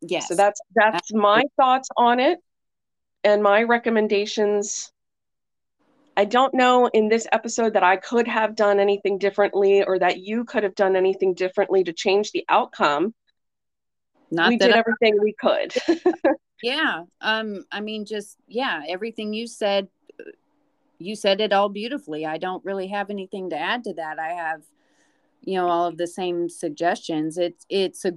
[0.00, 0.28] Yes.
[0.28, 1.22] So that's that's absolutely.
[1.22, 2.38] my thoughts on it
[3.26, 4.92] and my recommendations
[6.16, 10.20] I don't know in this episode that I could have done anything differently or that
[10.20, 13.12] you could have done anything differently to change the outcome.
[14.30, 15.74] Not we did I- everything we could.
[16.62, 17.02] yeah.
[17.20, 19.88] Um I mean just yeah, everything you said
[20.98, 22.24] you said it all beautifully.
[22.24, 24.18] I don't really have anything to add to that.
[24.18, 24.62] I have
[25.42, 27.36] you know all of the same suggestions.
[27.36, 28.12] It's it's a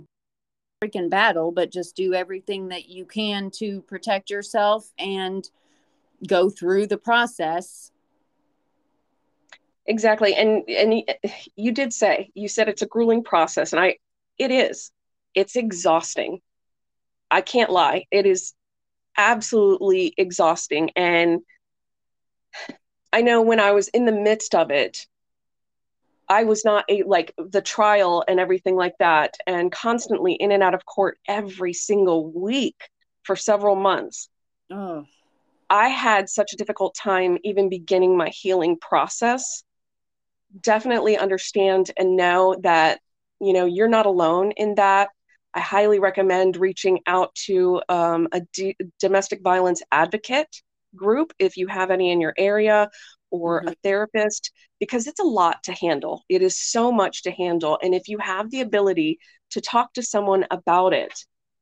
[0.84, 5.50] freaking battle, but just do everything that you can to protect yourself and
[6.28, 7.92] go through the process.
[9.86, 10.36] Exactly.
[10.36, 11.04] And and
[11.56, 13.98] you did say you said it's a grueling process and I
[14.38, 14.92] it is.
[15.36, 16.40] It's exhausting.
[17.30, 18.06] I can't lie.
[18.10, 18.54] It is
[19.18, 21.42] absolutely exhausting and
[23.12, 25.08] I know when I was in the midst of it,
[26.30, 30.62] I was not a, like the trial and everything like that, and constantly in and
[30.62, 32.76] out of court every single week
[33.24, 34.30] for several months.
[34.72, 35.06] Oh.
[35.72, 39.64] I had such a difficult time even beginning my healing process.
[40.62, 43.00] Definitely understand and know that,
[43.40, 45.10] you know, you're not alone in that.
[45.54, 50.62] I highly recommend reaching out to um, a d- domestic violence advocate
[50.96, 52.90] group if you have any in your area
[53.32, 53.70] or mm-hmm.
[53.70, 56.24] a therapist because it's a lot to handle.
[56.30, 57.78] It is so much to handle.
[57.82, 59.20] And if you have the ability
[59.52, 61.14] to talk to someone about it,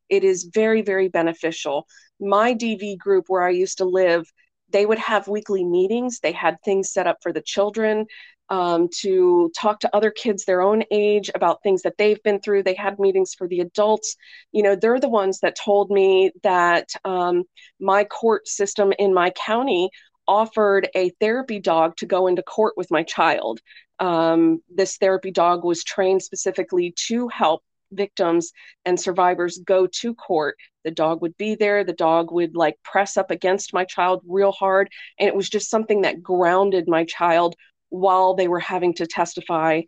[0.09, 1.87] it is very, very beneficial.
[2.19, 4.25] My DV group, where I used to live,
[4.69, 6.19] they would have weekly meetings.
[6.19, 8.05] They had things set up for the children
[8.49, 12.63] um, to talk to other kids their own age about things that they've been through.
[12.63, 14.15] They had meetings for the adults.
[14.51, 17.43] You know, they're the ones that told me that um,
[17.79, 19.89] my court system in my county
[20.27, 23.59] offered a therapy dog to go into court with my child.
[23.99, 28.51] Um, this therapy dog was trained specifically to help victims
[28.85, 30.57] and survivors go to court.
[30.83, 34.51] The dog would be there, the dog would like press up against my child real
[34.51, 34.89] hard.
[35.19, 37.55] And it was just something that grounded my child
[37.89, 39.81] while they were having to testify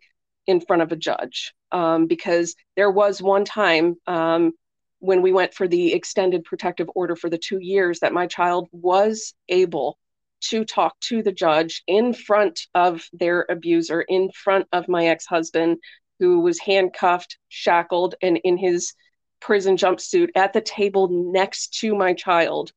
[0.46, 1.52] in front of a judge.
[1.72, 4.52] um, because there was one time um,
[4.98, 8.68] when we went for the extended protective order for the two years that my child
[8.72, 9.98] was able
[10.40, 15.26] to talk to the judge in front of their abuser, in front of my ex
[15.26, 15.78] husband,
[16.18, 18.94] who was handcuffed, shackled, and in his
[19.40, 22.72] prison jumpsuit at the table next to my child.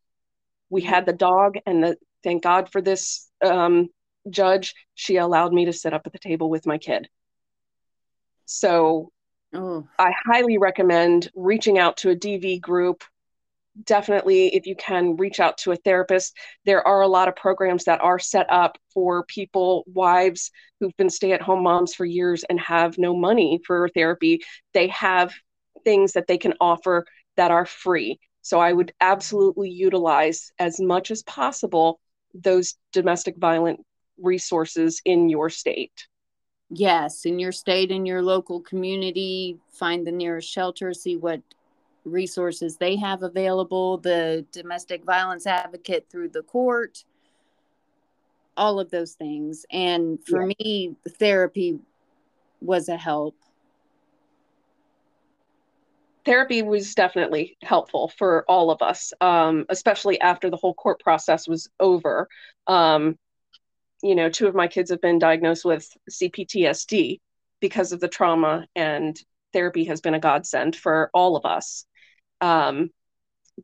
[0.70, 3.90] We had the dog, and the, thank God for this um,
[4.30, 7.10] judge, she allowed me to sit up at the table with my kid.
[8.46, 9.12] So
[9.54, 9.88] oh.
[10.00, 13.04] I highly recommend reaching out to a DV group.
[13.86, 16.38] Definitely, if you can, reach out to a therapist.
[16.64, 21.10] There are a lot of programs that are set up for people, wives who've been
[21.10, 24.42] stay at home moms for years and have no money for therapy.
[24.76, 25.34] They have
[25.84, 27.06] things that they can offer
[27.36, 28.20] that are free.
[28.44, 32.00] So I would absolutely utilize as much as possible
[32.34, 33.80] those domestic violent
[34.22, 36.08] resources in your state.
[36.70, 41.42] Yes, in your state, in your local community, find the nearest shelter, see what
[42.06, 47.04] resources they have available, the domestic violence advocate through the court,
[48.58, 49.66] all of those things.
[49.72, 50.54] And for yeah.
[50.60, 51.80] me, therapy
[52.62, 53.36] was a help.
[56.26, 61.48] Therapy was definitely helpful for all of us, um, especially after the whole court process
[61.48, 62.30] was over.
[62.66, 63.18] Um,
[64.02, 67.20] you know, two of my kids have been diagnosed with CPTSD
[67.60, 69.18] because of the trauma, and
[69.54, 71.86] therapy has been a godsend for all of us.
[72.44, 72.90] Um,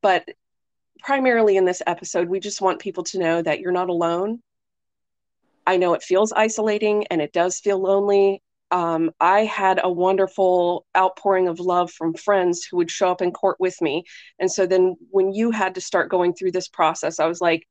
[0.02, 0.26] but
[1.00, 4.42] primarily in this episode, we just want people to know that you're not alone.
[5.68, 8.42] I know it feels isolating and it does feel lonely.
[8.72, 13.32] Um, I had a wonderful outpouring of love from friends who would show up in
[13.32, 14.06] court with me.
[14.40, 17.68] And so then when you had to start going through this process, I was like,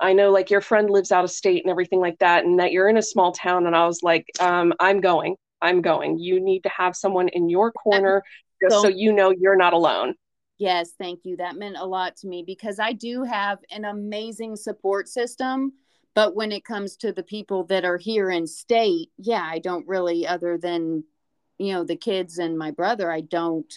[0.00, 2.72] I know like your friend lives out of state and everything like that, and that
[2.72, 3.66] you're in a small town.
[3.66, 5.36] And I was like, um, I'm going.
[5.60, 6.18] I'm going.
[6.18, 8.22] You need to have someone in your corner
[8.62, 10.14] just so, so you know you're not alone.
[10.60, 11.38] Yes, thank you.
[11.38, 15.72] That meant a lot to me because I do have an amazing support system.
[16.14, 19.88] But when it comes to the people that are here in state, yeah, I don't
[19.88, 21.04] really, other than,
[21.56, 23.72] you know, the kids and my brother, I don't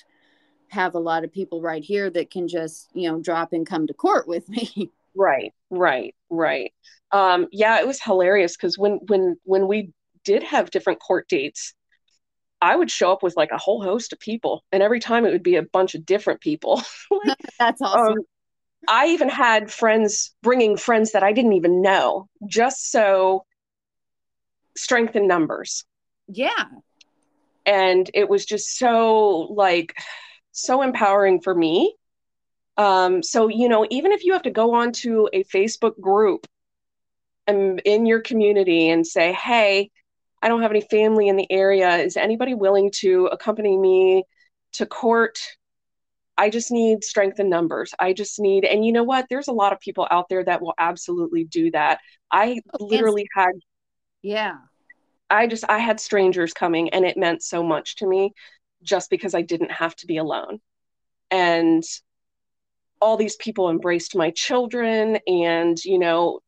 [0.67, 3.87] have a lot of people right here that can just, you know, drop and come
[3.87, 4.91] to court with me.
[5.15, 6.73] Right, right, right.
[7.11, 11.75] Um, yeah, it was hilarious because when when when we did have different court dates,
[12.63, 15.31] I would show up with like a whole host of people, and every time it
[15.31, 16.81] would be a bunch of different people.
[17.11, 18.13] like, That's awesome.
[18.13, 18.25] Um,
[18.87, 23.45] I even had friends bringing friends that I didn't even know, just so
[24.75, 25.85] strength in numbers.
[26.27, 26.65] Yeah.
[27.65, 29.95] And it was just so like
[30.51, 31.95] so empowering for me
[32.77, 36.47] um, so, you know, even if you have to go onto a Facebook group
[37.45, 39.91] and in your community and say, hey,
[40.43, 41.95] I don't have any family in the area.
[41.95, 44.25] Is anybody willing to accompany me
[44.73, 45.39] to court?
[46.37, 47.93] I just need strength in numbers.
[47.97, 49.27] I just need, and you know what?
[49.29, 51.99] There's a lot of people out there that will absolutely do that.
[52.29, 53.53] I oh, literally had,
[54.21, 54.57] yeah,
[55.29, 58.33] I just, I had strangers coming and it meant so much to me
[58.83, 60.59] just because I didn't have to be alone.
[61.31, 61.85] And
[62.99, 66.39] all these people embraced my children and you know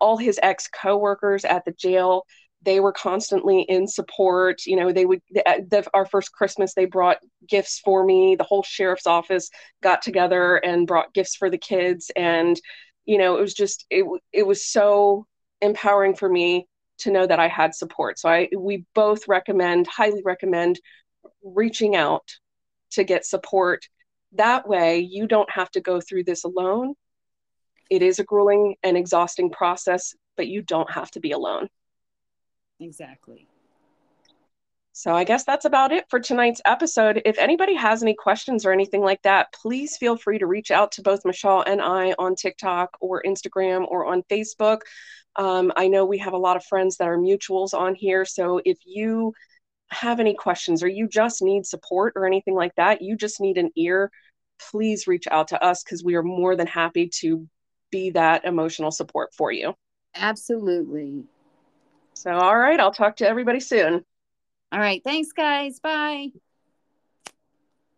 [0.00, 2.24] all his ex co-workers at the jail
[2.62, 7.18] they were constantly in support you know they would the, our first christmas they brought
[7.48, 9.50] gifts for me the whole sheriff's office
[9.82, 12.60] got together and brought gifts for the kids and
[13.04, 15.26] you know it was just it, it was so
[15.60, 16.66] empowering for me
[16.98, 20.80] to know that i had support so i we both recommend highly recommend
[21.42, 22.28] reaching out
[22.90, 23.86] to get support
[24.32, 26.94] that way, you don't have to go through this alone.
[27.90, 31.68] It is a grueling and exhausting process, but you don't have to be alone.
[32.80, 33.46] Exactly.
[34.92, 37.22] So I guess that's about it for tonight's episode.
[37.24, 40.92] If anybody has any questions or anything like that, please feel free to reach out
[40.92, 44.80] to both Michelle and I on TikTok or Instagram or on Facebook.
[45.36, 48.24] Um, I know we have a lot of friends that are mutuals on here.
[48.24, 49.32] So if you
[49.90, 53.58] have any questions or you just need support or anything like that, you just need
[53.58, 54.10] an ear,
[54.70, 57.48] please reach out to us because we are more than happy to
[57.90, 59.74] be that emotional support for you.
[60.14, 61.24] Absolutely.
[62.20, 64.04] So, all right, I'll talk to everybody soon.
[64.72, 65.02] All right.
[65.02, 65.80] Thanks, guys.
[65.80, 66.32] Bye.